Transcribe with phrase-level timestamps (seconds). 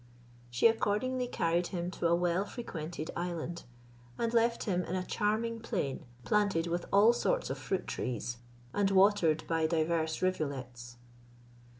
[0.49, 3.65] She accordingly carried him to a well frequented island,
[4.17, 8.37] and left him in a charming plain, planted with all sorts of fruit trees,
[8.73, 10.97] and watered by divers rivulets.